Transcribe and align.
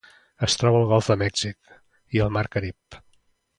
Es 0.45 0.55
troba 0.61 0.79
al 0.83 0.87
golf 0.91 1.09
de 1.11 1.17
Mèxic 1.25 1.77
i 2.19 2.25
el 2.27 2.35
mar 2.39 2.47
Carib. 2.57 3.01